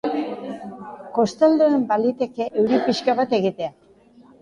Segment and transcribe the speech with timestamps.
[1.19, 3.75] Kostaldean baliteke euri pixka bat egitea.